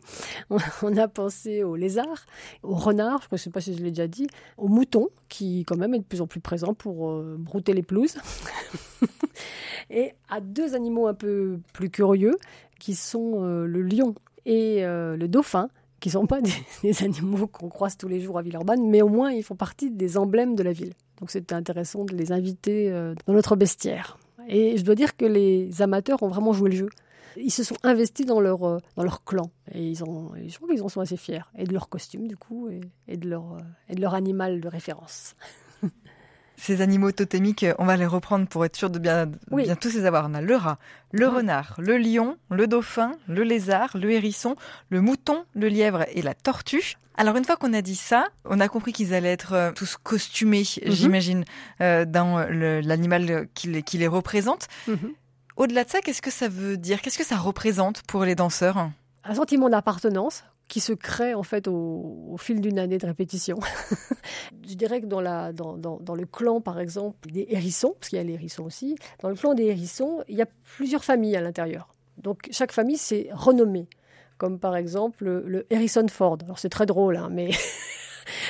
On, 0.83 0.97
a 0.97 1.07
pensé 1.07 1.63
au 1.63 1.77
lézard, 1.77 2.27
au 2.65 2.75
renard, 2.75 3.21
je 3.23 3.29
ne 3.31 3.37
sais 3.39 3.51
pas 3.51 3.61
si 3.61 3.75
je 3.75 3.85
l'ai 3.85 3.91
déjà 3.91 4.09
dit, 4.09 4.27
au 4.59 4.67
mouton, 4.67 5.11
qui 5.29 5.65
quand 5.65 5.77
même 5.77 5.95
est 5.95 6.01
de 6.01 6.05
plus 6.05 6.21
en 6.21 6.27
plus 6.27 6.41
présent 6.41 6.75
pour 6.75 7.09
euh, 7.09 7.37
brouter 7.39 7.73
les 7.73 7.85
pelouses. 7.85 8.17
et 9.91 10.13
à 10.29 10.41
deux 10.41 10.75
animaux 10.75 11.07
un 11.07 11.15
peu 11.15 11.61
plus 11.73 11.89
curieux, 11.89 12.37
qui 12.81 12.97
sont 12.97 13.45
le 13.45 13.83
lion 13.83 14.17
et 14.47 14.85
euh, 14.85 15.17
le 15.17 15.29
dauphin, 15.29 15.69
qui 16.01 16.09
ne 16.09 16.13
sont 16.13 16.27
pas 16.27 16.41
des, 16.83 17.05
animaux 17.05 17.47
qu'on 17.47 17.69
croise 17.69 17.97
tous 17.97 18.09
les 18.09 18.21
jours 18.21 18.39
à 18.39 18.43
Villeurbanne, 18.43 18.89
mais 18.89 19.03
au 19.03 19.09
moins 19.09 19.31
ils 19.31 19.43
font 19.43 19.57
partie 19.57 19.91
des 19.91 20.19
emblèmes 20.19 20.55
de 20.55 20.63
la 20.63 20.73
ville. 20.73 20.95
Donc 21.21 21.31
c'était 21.31 21.55
intéressant 21.55 22.05
de 22.05 22.15
les 22.15 22.33
inviter 22.33 22.91
euh, 22.91 23.15
dans 23.27 23.33
notre 23.33 23.57
bestiaire. 23.57 24.19
Et 24.49 24.77
je 24.77 24.83
dois 24.83 24.97
dire 24.97 25.17
que 25.17 25.25
les 25.25 25.83
amateurs 25.83 26.23
ont 26.23 26.29
vraiment 26.29 26.53
joué 26.53 26.71
le 26.71 26.77
jeu. 26.77 26.89
Ils 27.37 27.53
se 27.53 27.63
sont 27.63 27.77
investis 27.85 28.27
dans 28.27 28.41
leur, 28.41 28.65
euh, 28.65 28.79
dans 28.97 29.05
leur 29.05 29.25
clan. 29.25 29.51
Et 29.73 29.89
ils 29.89 30.03
ont, 30.03 30.33
je 30.47 30.55
crois 30.57 30.69
qu'ils 30.69 30.83
en 30.83 30.89
sont 30.89 31.01
assez 31.01 31.17
fiers. 31.17 31.45
Et 31.57 31.65
de 31.65 31.73
leur 31.73 31.89
costume, 31.89 32.27
du 32.27 32.37
coup, 32.37 32.69
et, 32.69 33.17
de, 33.17 33.29
leur, 33.29 33.57
et 33.89 33.95
de 33.95 34.01
leur 34.01 34.15
animal 34.15 34.61
de 34.61 34.69
référence. 34.69 35.35
Ces 36.63 36.81
animaux 36.81 37.11
totémiques, 37.11 37.67
on 37.81 37.85
va 37.87 37.97
les 37.97 38.07
reprendre 38.07 38.47
pour 38.47 38.65
être 38.65 38.77
sûr 38.77 38.89
de 38.89 39.01
bien, 39.01 39.27
bien 39.51 39.75
tous 39.75 39.95
les 39.95 40.07
avoir. 40.07 40.29
On 40.31 40.35
a 40.35 40.41
le 40.41 40.55
rat, 40.55 40.79
le 41.11 41.27
renard, 41.27 41.75
le 41.79 41.99
lion, 41.99 42.37
le 42.53 42.69
dauphin, 42.69 43.17
le 43.27 43.43
lézard, 43.43 43.97
le 43.97 44.13
hérisson, 44.13 44.55
le 44.89 45.01
mouton, 45.01 45.45
le 45.57 45.67
lièvre 45.67 46.05
et 46.15 46.23
la 46.23 46.35
tortue. 46.35 46.99
Alors 47.17 47.37
une 47.37 47.45
fois 47.45 47.57
qu'on 47.57 47.73
a 47.73 47.83
dit 47.83 47.97
ça, 47.97 48.29
on 48.45 48.61
a 48.61 48.69
compris 48.69 48.93
qu'ils 48.93 49.13
allaient 49.13 49.33
être 49.33 49.55
euh, 49.55 49.73
tous 49.73 49.97
costumés, 50.01 50.63
mhm. 50.87 50.93
j'imagine, 50.93 51.45
euh, 51.81 52.05
dans 52.05 52.39
l'animal 52.49 53.49
qui, 53.55 53.99
les 53.99 54.07
représente. 54.07 54.69
Mhm. 54.87 55.15
Au-delà 55.57 55.83
de 55.83 55.91
ça, 55.91 56.01
qu'est-ce 56.01 56.23
que 56.23 56.31
ça 56.31 56.47
veut 56.47 56.77
dire? 56.77 57.03
Qu'est-ce 57.03 57.19
que 57.19 57.27
ça 57.27 57.39
représente 57.39 58.03
pour 58.03 58.25
les 58.25 58.37
danseurs? 58.37 58.89
Un 59.25 59.35
sentiment 59.35 59.69
d'appartenance 59.69 60.45
qui 60.73 60.81
se 60.81 60.95
crée 60.95 61.35
en 61.35 61.43
fait 61.43 61.69
au, 61.69 62.35
fil 62.39 62.63
d'une 62.63 62.79
année 62.79 62.97
de 62.97 63.05
répétition. 63.05 63.59
je 64.67 64.73
dirais 64.73 65.03
que 65.03 65.07
dans, 65.07 65.21
le 65.21 66.25
clan, 66.25 66.63
par 66.63 66.81
exemple, 66.81 67.31
des 67.31 67.47
hérissons, 67.51 67.95
parce 68.01 68.09
qu'il 68.09 68.17
y 68.17 68.21
a 68.23 68.25
les 68.25 68.33
hérissons 68.33 68.65
aussi, 68.65 68.97
dans 69.21 69.29
le 69.29 69.35
clan 69.35 69.53
des 69.53 69.65
hérissons, 69.65 70.25
il 70.29 70.37
y 70.37 70.41
a 70.41 70.47
plusieurs 70.77 71.05
familles 71.05 71.37
à 71.37 71.43
l'intérieur. 71.43 71.95
Donc 72.17 72.49
chaque 72.53 72.73
famille 72.73 72.97
s'est 72.97 73.29
renommée, 73.35 73.87
comme 74.39 74.59
par 74.59 74.75
exemple 74.75 75.25
le, 75.45 75.67
Harrison 75.71 76.09
Ford. 76.09 76.39
Alors 76.43 76.59
c'est 76.59 76.71
très 76.71 76.87
drôle, 76.87 77.19
hein, 77.19 77.29
mais 77.31 77.51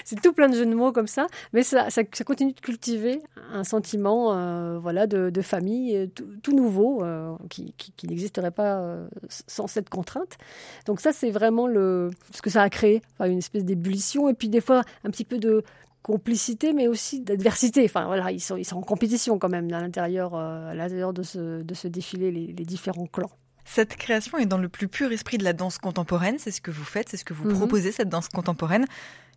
c'est 0.05 0.21
tout 0.21 0.33
plein 0.33 0.49
de 0.49 0.57
jeux 0.57 0.67
de 0.67 0.75
mots 0.75 0.93
comme 0.93 1.07
ça, 1.07 1.27
mais 1.53 1.63
ça, 1.63 1.91
ça, 1.91 2.05
continue 2.25 2.53
de 2.53 2.61
cultiver 2.61 3.21
un 3.53 3.65
sentiment 3.65 4.33
euh, 4.35 4.79
voilà, 4.79 5.07
de, 5.07 5.43
famille 5.43 5.97
euh, 5.97 6.07
tout, 6.43 6.53
nouveau 6.53 7.03
euh, 7.03 7.35
qui, 7.51 7.75
qui, 7.77 8.07
n'existerait 8.07 8.51
pas 8.51 8.97
sans 9.29 9.67
cette 9.67 9.89
contrainte. 9.89 10.39
Donc 10.87 11.01
ça, 11.01 11.13
c'est 11.13 11.31
vraiment 11.31 11.67
le, 11.67 12.11
ce 12.33 12.43
que 12.43 12.51
ça 12.51 12.63
a 12.63 12.71
créé, 12.71 13.03
une 13.21 13.39
espèce 13.39 13.65
d'ébullition 13.65 14.29
et 14.29 14.35
puis 14.35 14.49
des 14.49 14.61
fois 14.61 14.83
un 15.05 15.11
petit 15.11 15.25
peu 15.25 15.39
de 15.39 15.63
complicité, 16.03 16.73
mais 16.73 16.89
aussi 16.89 17.21
d'adversité. 17.21 17.85
Enfin 17.85 18.07
voilà, 18.07 18.33
ils 18.33 18.41
sont, 18.41 18.57
ils 18.57 18.65
sont 18.65 18.77
en 18.77 18.83
compétition 18.83 19.39
quand 19.39 19.49
même 19.49 19.73
à 19.73 19.81
l'intérieur, 19.81 20.37
l'intérieur 20.75 21.13
de 21.13 21.23
ce, 21.23 21.63
de 21.63 21.75
ce 21.75 21.89
défilé, 21.89 22.31
les, 22.31 22.65
différents 22.65 23.07
clans. 23.07 23.31
Cette 23.65 23.97
création 23.97 24.39
est 24.39 24.47
dans 24.47 24.59
le 24.59 24.69
plus 24.69 24.89
pur 24.89 25.13
esprit 25.13 25.39
de 25.39 25.45
la 25.45 25.53
danse 25.53 25.79
contemporaine, 25.79 26.37
c'est 26.39 26.51
ce 26.51 26.61
que 26.61 26.71
vous 26.71 26.85
faites, 26.85 27.09
c'est 27.09 27.17
ce 27.17 27.25
que 27.25 27.33
vous 27.33 27.49
mhm. 27.49 27.59
proposez, 27.59 27.93
cette 27.93 28.09
danse 28.09 28.29
contemporaine. 28.29 28.87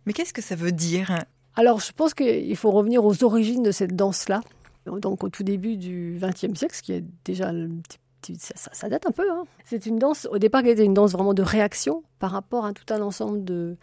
Mais 0.06 0.12
qu'est-ce 0.12 0.32
que 0.32 0.42
ça 0.42 0.54
veut 0.54 0.72
dire 0.72 1.24
Alors, 1.56 1.80
je 1.80 1.92
pense 1.92 2.14
qu'il 2.14 2.56
faut 2.56 2.70
revenir 2.70 3.04
aux 3.04 3.24
origines 3.24 3.62
de 3.62 3.72
cette 3.72 3.94
danse-là. 3.94 4.40
Donc, 4.86 5.24
au 5.24 5.28
tout 5.28 5.42
début 5.42 5.76
du 5.76 6.18
XXe 6.20 6.56
siècle, 6.56 6.76
ce 6.76 6.82
qui 6.82 6.92
est 6.92 7.04
déjà 7.24 7.52
ça, 8.72 8.88
date 8.88 9.06
un 9.06 9.12
peu. 9.12 9.30
Hein. 9.30 9.44
C'est 9.64 9.86
une 9.86 9.98
danse, 9.98 10.26
au 10.30 10.38
départ, 10.38 10.62
qui 10.62 10.70
était 10.70 10.84
une 10.84 10.94
danse 10.94 11.12
vraiment 11.12 11.34
de 11.34 11.42
réaction 11.42 12.02
par 12.18 12.30
rapport 12.30 12.64
à 12.64 12.72
tout 12.72 12.92
un 12.92 13.00
ensemble 13.00 13.44
de, 13.44 13.76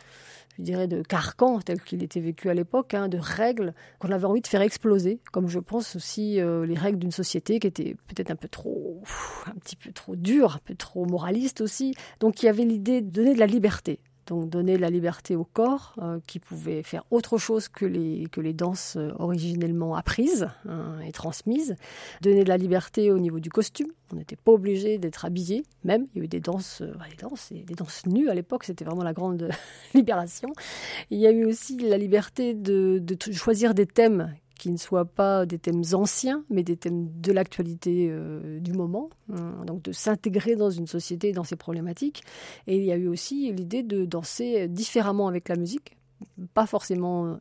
je 0.58 0.64
dirais, 0.64 0.88
de 0.88 1.02
carcans 1.02 1.60
tel 1.60 1.82
qu'il 1.82 2.04
était 2.04 2.20
vécu 2.20 2.50
à 2.50 2.54
l'époque, 2.54 2.94
hein, 2.94 3.08
de 3.08 3.18
règles 3.18 3.74
qu'on 4.00 4.12
avait 4.12 4.26
envie 4.26 4.42
de 4.42 4.48
faire 4.48 4.62
exploser, 4.62 5.20
comme 5.32 5.48
je 5.48 5.60
pense 5.60 5.96
aussi 5.96 6.40
euh, 6.40 6.66
les 6.66 6.76
règles 6.76 7.00
d'une 7.00 7.12
société 7.12 7.60
qui 7.60 7.68
était 7.68 7.96
peut-être 8.08 8.32
un 8.32 8.36
peu 8.36 8.48
trop, 8.48 9.02
un 9.46 9.56
petit 9.60 9.76
peu 9.76 9.92
trop 9.92 10.16
dure, 10.16 10.56
un 10.56 10.62
peu 10.66 10.76
trop 10.76 11.06
moraliste 11.06 11.62
aussi. 11.62 11.94
Donc 12.20 12.44
il 12.44 12.48
y 12.48 12.50
avait 12.50 12.66
l'idée 12.66 13.02
de 13.02 13.10
donner 13.10 13.34
de 13.34 13.40
la 13.40 13.48
liberté 13.48 14.00
donc 14.28 14.50
donner 14.50 14.78
la 14.78 14.90
liberté 14.90 15.36
au 15.36 15.44
corps 15.44 15.96
euh, 16.02 16.20
qui 16.28 16.40
pouvait 16.40 16.84
faire 16.84 17.04
autre 17.12 17.38
chose 17.38 17.68
que 17.68 17.86
les, 17.86 18.28
que 18.32 18.42
les 18.42 18.54
danses 18.54 18.96
euh, 18.98 19.12
originellement 19.20 19.96
apprises 19.96 20.48
hein, 20.68 21.00
et 21.06 21.12
transmises, 21.12 21.76
donner 22.22 22.44
de 22.44 22.50
la 22.50 22.58
liberté 22.58 23.12
au 23.12 23.20
niveau 23.20 23.40
du 23.40 23.50
costume, 23.50 23.88
on 24.12 24.18
n'était 24.18 24.36
pas 24.36 24.52
obligé 24.52 24.98
d'être 24.98 25.26
habillé, 25.26 25.64
même. 25.84 26.08
Il 26.14 26.20
y 26.20 26.22
a 26.22 26.26
eu 26.26 26.28
des 26.28 26.40
danses, 26.40 26.82
euh, 26.82 26.94
des 27.10 27.18
danses, 27.18 27.52
des 27.52 27.76
danses 27.76 28.06
nues 28.06 28.30
à 28.30 28.34
l'époque, 28.34 28.64
c'était 28.64 28.86
vraiment 28.86 29.04
la 29.04 29.14
grande 29.14 29.50
libération. 29.94 30.50
Il 31.10 31.20
y 31.20 31.28
a 31.28 31.32
eu 31.32 31.46
aussi 31.46 31.78
la 31.78 31.98
liberté 31.98 32.54
de, 32.54 33.00
de 33.00 33.18
choisir 33.32 33.74
des 33.74 33.86
thèmes 33.86 34.34
qui 34.64 34.72
ne 34.72 34.78
soient 34.78 35.04
pas 35.04 35.46
des 35.46 35.60
thèmes 35.60 35.84
anciens, 35.92 36.46
mais 36.50 36.64
des 36.64 36.78
thèmes 36.78 37.10
de 37.20 37.34
l'actualité 37.34 38.08
euh, 38.10 38.62
du 38.62 38.72
moment, 38.72 39.10
hein, 39.30 39.66
donc 39.68 39.82
de 39.82 39.92
s'intégrer 39.92 40.56
dans 40.56 40.70
une 40.70 40.88
société 40.88 41.34
dans 41.34 41.44
ses 41.44 41.58
problématiques. 41.58 42.24
Et 42.66 42.78
il 42.78 42.84
y 42.86 42.94
a 42.94 42.96
eu 42.96 43.10
aussi 43.10 43.52
l'idée 43.52 43.84
de 43.84 44.06
danser 44.06 44.70
différemment 44.70 45.28
avec 45.28 45.50
la 45.50 45.58
musique, 45.58 45.98
pas 46.54 46.66
forcément 46.66 47.40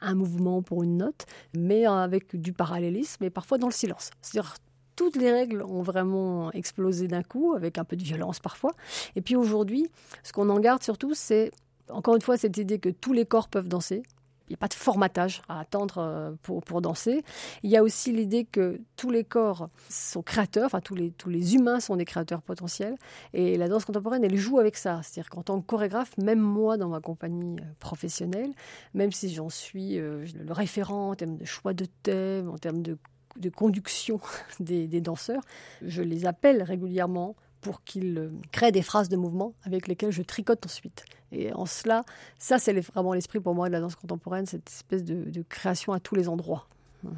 un 0.00 0.14
mouvement 0.14 0.62
pour 0.62 0.82
une 0.82 0.96
note, 0.96 1.26
mais 1.54 1.84
avec 1.84 2.40
du 2.40 2.54
parallélisme 2.54 3.22
et 3.22 3.28
parfois 3.28 3.58
dans 3.58 3.68
le 3.68 3.74
silence. 3.74 4.10
C'est-à-dire 4.22 4.54
toutes 4.96 5.16
les 5.16 5.30
règles 5.30 5.62
ont 5.64 5.82
vraiment 5.82 6.50
explosé 6.52 7.06
d'un 7.06 7.22
coup, 7.22 7.52
avec 7.52 7.76
un 7.76 7.84
peu 7.84 7.96
de 7.96 8.02
violence 8.02 8.40
parfois. 8.40 8.70
Et 9.14 9.20
puis 9.20 9.36
aujourd'hui, 9.36 9.90
ce 10.22 10.32
qu'on 10.32 10.48
en 10.48 10.58
garde 10.58 10.82
surtout, 10.82 11.12
c'est 11.12 11.50
encore 11.90 12.14
une 12.14 12.22
fois 12.22 12.38
cette 12.38 12.56
idée 12.56 12.78
que 12.78 12.88
tous 12.88 13.12
les 13.12 13.26
corps 13.26 13.48
peuvent 13.48 13.68
danser, 13.68 14.02
n'y 14.50 14.54
a 14.54 14.58
pas 14.58 14.68
de 14.68 14.74
formatage 14.74 15.42
à 15.48 15.60
attendre 15.60 15.98
euh, 15.98 16.32
pour, 16.42 16.62
pour 16.62 16.80
danser. 16.80 17.24
Il 17.62 17.70
y 17.70 17.76
a 17.76 17.82
aussi 17.82 18.12
l'idée 18.12 18.44
que 18.44 18.80
tous 18.96 19.10
les 19.10 19.24
corps 19.24 19.68
sont 19.88 20.22
créateurs, 20.22 20.66
enfin 20.66 20.80
tous 20.80 20.94
les, 20.94 21.10
tous 21.10 21.30
les 21.30 21.54
humains 21.54 21.80
sont 21.80 21.96
des 21.96 22.04
créateurs 22.04 22.42
potentiels. 22.42 22.96
Et 23.32 23.56
la 23.56 23.68
danse 23.68 23.84
contemporaine, 23.84 24.24
elle 24.24 24.36
joue 24.36 24.58
avec 24.58 24.76
ça. 24.76 25.00
C'est-à-dire 25.02 25.30
qu'en 25.30 25.42
tant 25.42 25.60
que 25.60 25.66
chorégraphe, 25.66 26.16
même 26.18 26.40
moi 26.40 26.76
dans 26.76 26.88
ma 26.88 27.00
compagnie 27.00 27.56
euh, 27.60 27.64
professionnelle, 27.78 28.50
même 28.94 29.12
si 29.12 29.32
j'en 29.32 29.48
suis 29.48 29.98
euh, 29.98 30.24
le 30.34 30.52
référent 30.52 31.10
en 31.10 31.14
termes 31.14 31.36
de 31.36 31.44
choix 31.44 31.74
de 31.74 31.86
thème, 32.02 32.48
en 32.48 32.58
termes 32.58 32.82
de, 32.82 32.98
de 33.36 33.48
conduction 33.48 34.20
des, 34.60 34.86
des 34.86 35.00
danseurs, 35.00 35.42
je 35.82 36.02
les 36.02 36.26
appelle 36.26 36.62
régulièrement 36.62 37.36
pour 37.62 37.82
qu'ils 37.84 38.30
créent 38.50 38.72
des 38.72 38.82
phrases 38.82 39.08
de 39.08 39.16
mouvement 39.16 39.54
avec 39.64 39.88
lesquelles 39.88 40.10
je 40.10 40.22
tricote 40.22 40.66
ensuite. 40.66 41.04
Et 41.30 41.52
en 41.54 41.64
cela, 41.64 42.02
ça, 42.38 42.58
c'est 42.58 42.78
vraiment 42.78 43.14
l'esprit 43.14 43.40
pour 43.40 43.54
moi 43.54 43.68
de 43.68 43.72
la 43.72 43.80
danse 43.80 43.96
contemporaine, 43.96 44.44
cette 44.44 44.68
espèce 44.68 45.02
de, 45.04 45.42
création 45.48 45.94
à 45.94 46.00
tous 46.00 46.14
les 46.14 46.28
endroits, 46.28 46.66
euh, 47.06 47.08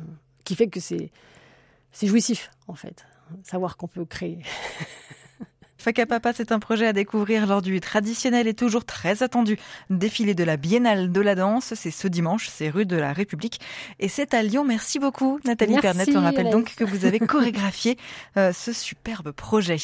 qui 0.45 0.55
fait 0.55 0.69
que 0.69 0.79
c'est 0.79 1.11
jouissif, 2.01 2.51
en 2.69 2.75
fait, 2.75 3.05
savoir 3.43 3.77
qu'on 3.77 3.89
peut 3.89 4.05
créer. 4.05 4.39
Papa, 5.93 6.33
c'est 6.33 6.53
un 6.53 6.59
projet 6.59 6.87
à 6.87 6.93
découvrir 6.93 7.47
lors 7.47 7.61
du 7.61 7.79
traditionnel 7.81 8.49
et 8.49 8.55
toujours 8.55 8.85
très 8.85 9.23
attendu 9.23 9.59
défilé 9.91 10.35
de 10.35 10.45
la 10.45 10.57
Biennale 10.57 11.13
de 11.13 11.21
la 11.21 11.35
danse. 11.35 11.75
C'est 11.75 11.91
ce 11.91 12.09
dimanche, 12.09 12.49
c'est 12.49 12.71
rue 12.71 12.87
de 12.87 12.97
la 12.97 13.13
République 13.13 13.61
et 13.99 14.09
c'est 14.09 14.33
à 14.33 14.43
Lyon. 14.43 14.65
Merci 14.65 14.99
beaucoup 14.99 15.41
Nathalie 15.45 15.79
Pernet. 15.79 16.17
On 16.17 16.23
rappelle 16.23 16.51
donc 16.51 16.75
que 16.75 16.85
vous 16.85 17.05
avez 17.05 17.19
chorégraphié 17.21 17.99
euh, 18.37 18.53
ce 18.53 18.73
superbe 18.73 19.33
projet. 19.33 19.77